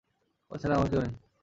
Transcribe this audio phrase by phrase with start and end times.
[0.51, 1.13] ও ছাড়া আমার কেউ নেই।